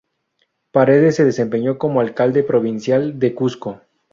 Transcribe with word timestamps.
Paredes 0.71 1.17
se 1.17 1.25
desempeñó 1.25 1.77
como 1.77 2.01
alcalde 2.01 2.41
provincial 2.41 3.19
de 3.19 3.35
Cuzco. 3.35 3.81